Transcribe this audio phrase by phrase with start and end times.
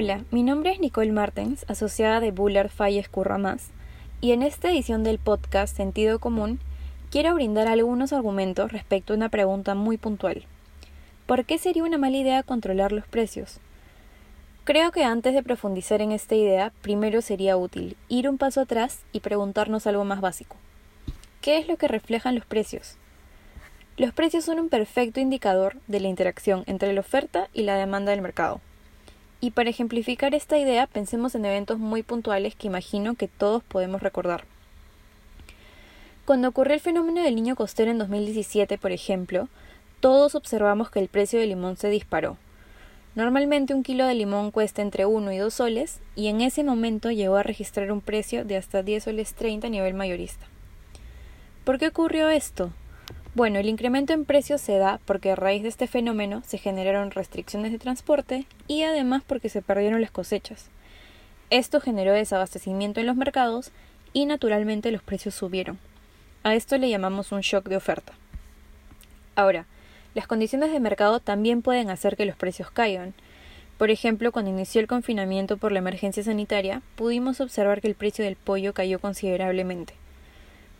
[0.00, 3.70] Hola, mi nombre es Nicole Martens, asociada de Bullard Falles Curra Más,
[4.20, 6.60] y en esta edición del podcast Sentido Común
[7.10, 10.44] quiero brindar algunos argumentos respecto a una pregunta muy puntual.
[11.26, 13.58] ¿Por qué sería una mala idea controlar los precios?
[14.62, 19.00] Creo que antes de profundizar en esta idea, primero sería útil ir un paso atrás
[19.12, 20.54] y preguntarnos algo más básico.
[21.40, 22.94] ¿Qué es lo que reflejan los precios?
[23.96, 28.12] Los precios son un perfecto indicador de la interacción entre la oferta y la demanda
[28.12, 28.60] del mercado.
[29.40, 34.02] Y para ejemplificar esta idea, pensemos en eventos muy puntuales que imagino que todos podemos
[34.02, 34.44] recordar.
[36.24, 39.48] Cuando ocurrió el fenómeno del niño costero en 2017, por ejemplo,
[40.00, 42.36] todos observamos que el precio del limón se disparó.
[43.14, 47.10] Normalmente un kilo de limón cuesta entre 1 y 2 soles y en ese momento
[47.10, 50.46] llegó a registrar un precio de hasta 10 soles 30 a nivel mayorista.
[51.64, 52.72] ¿Por qué ocurrió esto?
[53.38, 57.12] Bueno, el incremento en precios se da porque a raíz de este fenómeno se generaron
[57.12, 60.70] restricciones de transporte y además porque se perdieron las cosechas.
[61.48, 63.70] Esto generó desabastecimiento en los mercados
[64.12, 65.78] y naturalmente los precios subieron.
[66.42, 68.12] A esto le llamamos un shock de oferta.
[69.36, 69.66] Ahora,
[70.16, 73.14] las condiciones de mercado también pueden hacer que los precios caigan.
[73.78, 78.24] Por ejemplo, cuando inició el confinamiento por la emergencia sanitaria, pudimos observar que el precio
[78.24, 79.94] del pollo cayó considerablemente.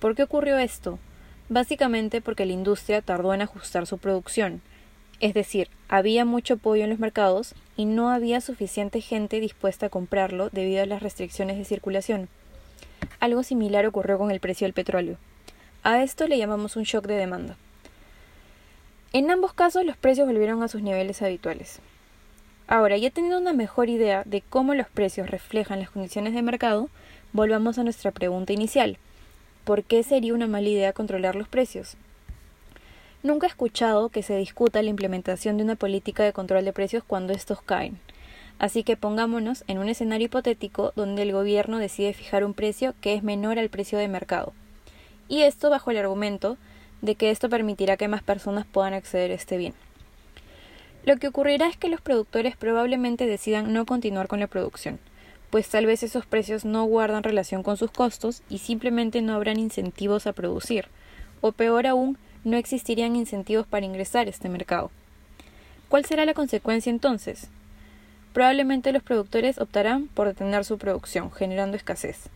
[0.00, 0.98] ¿Por qué ocurrió esto?
[1.48, 4.60] Básicamente porque la industria tardó en ajustar su producción.
[5.20, 9.90] Es decir, había mucho pollo en los mercados y no había suficiente gente dispuesta a
[9.90, 12.28] comprarlo debido a las restricciones de circulación.
[13.20, 15.16] Algo similar ocurrió con el precio del petróleo.
[15.82, 17.56] A esto le llamamos un shock de demanda.
[19.12, 21.80] En ambos casos los precios volvieron a sus niveles habituales.
[22.66, 26.90] Ahora, ya teniendo una mejor idea de cómo los precios reflejan las condiciones de mercado,
[27.32, 28.98] volvamos a nuestra pregunta inicial.
[29.64, 31.96] ¿Por qué sería una mala idea controlar los precios?
[33.22, 37.02] Nunca he escuchado que se discuta la implementación de una política de control de precios
[37.04, 37.98] cuando estos caen.
[38.58, 43.14] Así que pongámonos en un escenario hipotético donde el gobierno decide fijar un precio que
[43.14, 44.52] es menor al precio de mercado.
[45.28, 46.56] Y esto bajo el argumento
[47.02, 49.74] de que esto permitirá que más personas puedan acceder a este bien.
[51.04, 54.98] Lo que ocurrirá es que los productores probablemente decidan no continuar con la producción,
[55.50, 59.58] pues tal vez esos precios no guardan relación con sus costos y simplemente no habrán
[59.58, 60.86] incentivos a producir,
[61.40, 64.90] o peor aún, no existirían incentivos para ingresar a este mercado.
[65.88, 67.48] ¿Cuál será la consecuencia entonces?
[68.32, 72.28] Probablemente los productores optarán por detener su producción, generando escasez,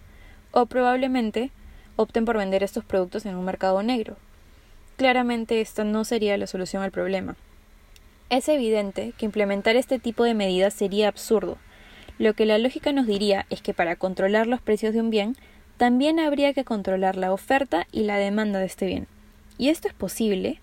[0.50, 1.50] o probablemente
[1.96, 4.16] opten por vender estos productos en un mercado negro.
[4.96, 7.36] Claramente esta no sería la solución al problema.
[8.30, 11.58] Es evidente que implementar este tipo de medidas sería absurdo,
[12.22, 15.36] lo que la lógica nos diría es que para controlar los precios de un bien,
[15.76, 19.08] también habría que controlar la oferta y la demanda de este bien.
[19.58, 20.60] ¿Y esto es posible?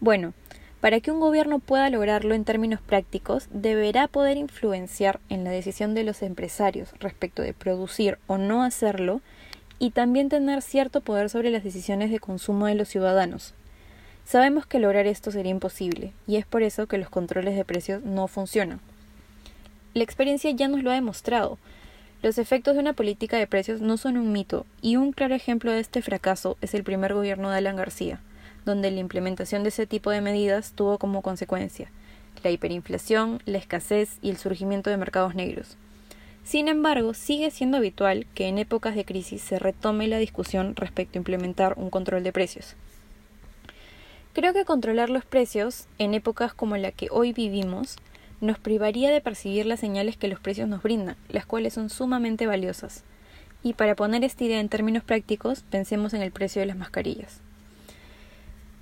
[0.00, 0.34] Bueno,
[0.82, 5.94] para que un gobierno pueda lograrlo en términos prácticos, deberá poder influenciar en la decisión
[5.94, 9.22] de los empresarios respecto de producir o no hacerlo
[9.78, 13.54] y también tener cierto poder sobre las decisiones de consumo de los ciudadanos.
[14.26, 18.02] Sabemos que lograr esto sería imposible, y es por eso que los controles de precios
[18.02, 18.80] no funcionan.
[19.94, 21.58] La experiencia ya nos lo ha demostrado.
[22.22, 25.72] Los efectos de una política de precios no son un mito, y un claro ejemplo
[25.72, 28.20] de este fracaso es el primer gobierno de Alan García,
[28.64, 31.90] donde la implementación de ese tipo de medidas tuvo como consecuencia
[32.42, 35.76] la hiperinflación, la escasez y el surgimiento de mercados negros.
[36.44, 41.16] Sin embargo, sigue siendo habitual que en épocas de crisis se retome la discusión respecto
[41.16, 42.74] a implementar un control de precios.
[44.32, 47.96] Creo que controlar los precios, en épocas como la que hoy vivimos,
[48.42, 52.46] nos privaría de percibir las señales que los precios nos brindan, las cuales son sumamente
[52.46, 53.04] valiosas.
[53.62, 57.40] Y para poner esta idea en términos prácticos, pensemos en el precio de las mascarillas.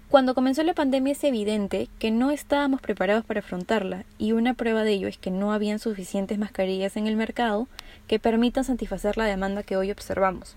[0.09, 4.83] Cuando comenzó la pandemia es evidente que no estábamos preparados para afrontarla, y una prueba
[4.83, 7.69] de ello es que no habían suficientes mascarillas en el mercado
[8.09, 10.57] que permitan satisfacer la demanda que hoy observamos.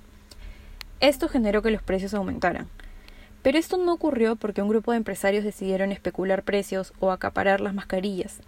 [1.02, 2.70] Esto generó que los precios aumentaran.
[3.44, 7.74] Pero esto no ocurrió porque un grupo de empresarios decidieron especular precios o acaparar las
[7.74, 8.40] mascarillas,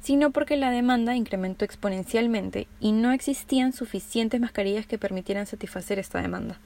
[0.00, 6.22] sino porque la demanda incrementó exponencialmente y no existían suficientes mascarillas que permitieran satisfacer esta
[6.22, 6.58] demanda.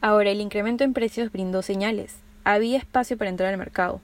[0.00, 2.16] Ahora, el incremento en precios brindó señales.
[2.44, 4.00] Había espacio para entrar al mercado.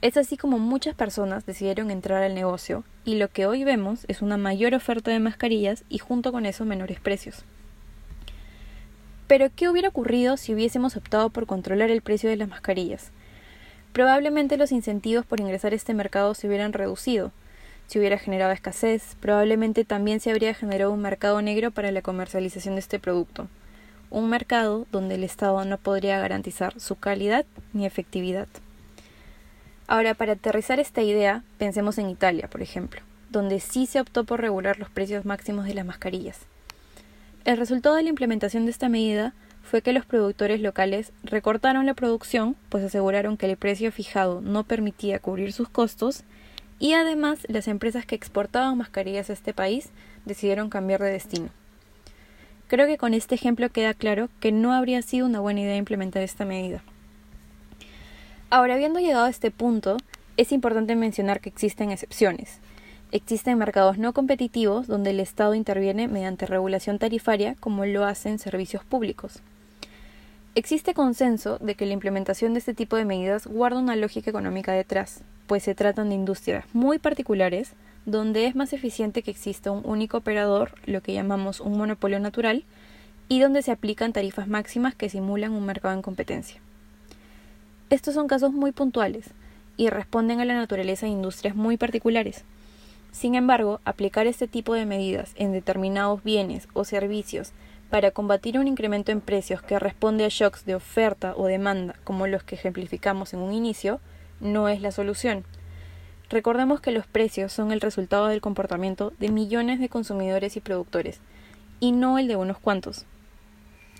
[0.00, 4.22] Es así como muchas personas decidieron entrar al negocio y lo que hoy vemos es
[4.22, 7.44] una mayor oferta de mascarillas y junto con eso menores precios.
[9.26, 13.10] Pero, ¿qué hubiera ocurrido si hubiésemos optado por controlar el precio de las mascarillas?
[13.92, 17.32] Probablemente los incentivos por ingresar a este mercado se hubieran reducido.
[17.86, 22.74] Se hubiera generado escasez, probablemente también se habría generado un mercado negro para la comercialización
[22.74, 23.48] de este producto.
[24.10, 28.48] Un mercado donde el Estado no podría garantizar su calidad ni efectividad.
[29.86, 33.00] Ahora, para aterrizar esta idea, pensemos en Italia, por ejemplo.
[33.30, 36.38] donde sí se optó por regular los precios máximos de las mascarillas.
[37.44, 39.34] El resultado de la implementación de esta medida
[39.68, 44.64] fue que los productores locales recortaron la producción, pues aseguraron que el precio fijado no
[44.64, 46.24] permitía cubrir sus costos,
[46.78, 49.90] y además las empresas que exportaban mascarillas a este país
[50.24, 51.50] decidieron cambiar de destino.
[52.66, 56.22] Creo que con este ejemplo queda claro que no habría sido una buena idea implementar
[56.22, 56.82] esta medida.
[58.50, 59.98] Ahora, habiendo llegado a este punto,
[60.36, 62.60] es importante mencionar que existen excepciones.
[63.10, 68.84] Existen mercados no competitivos donde el Estado interviene mediante regulación tarifaria como lo hacen servicios
[68.84, 69.42] públicos.
[70.54, 74.72] Existe consenso de que la implementación de este tipo de medidas guarda una lógica económica
[74.72, 77.74] detrás, pues se tratan de industrias muy particulares
[78.06, 82.64] donde es más eficiente que exista un único operador, lo que llamamos un monopolio natural,
[83.28, 86.60] y donde se aplican tarifas máximas que simulan un mercado en competencia.
[87.90, 89.26] Estos son casos muy puntuales
[89.76, 92.44] y responden a la naturaleza de industrias muy particulares.
[93.12, 97.52] Sin embargo, aplicar este tipo de medidas en determinados bienes o servicios
[97.90, 102.26] para combatir un incremento en precios que responde a shocks de oferta o demanda como
[102.26, 104.00] los que ejemplificamos en un inicio,
[104.40, 105.44] no es la solución.
[106.30, 111.20] Recordemos que los precios son el resultado del comportamiento de millones de consumidores y productores,
[111.80, 113.06] y no el de unos cuantos.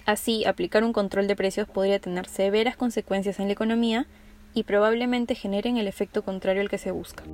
[0.05, 4.06] Así, aplicar un control de precios podría tener severas consecuencias en la economía
[4.55, 7.25] y probablemente generen el efecto contrario al que se busca.